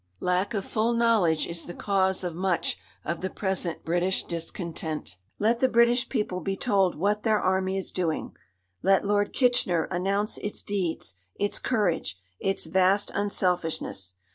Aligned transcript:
Lack 0.19 0.55
of 0.55 0.65
full 0.65 0.93
knowledge 0.95 1.45
is 1.45 1.65
the 1.67 1.75
cause 1.75 2.23
of 2.23 2.33
much 2.33 2.75
of 3.05 3.21
the 3.21 3.29
present 3.29 3.85
British 3.85 4.23
discontent. 4.23 5.15
Let 5.37 5.59
the 5.59 5.69
British 5.69 6.09
people 6.09 6.39
be 6.39 6.57
told 6.57 6.95
what 6.95 7.21
their 7.21 7.39
army 7.39 7.77
is 7.77 7.91
doing. 7.91 8.35
Let 8.81 9.05
Lord 9.05 9.31
Kitchener 9.31 9.83
announce 9.91 10.39
its 10.39 10.63
deeds, 10.63 11.13
its 11.35 11.59
courage, 11.59 12.17
its 12.39 12.65
vast 12.65 13.11
unselfishness. 13.13 14.15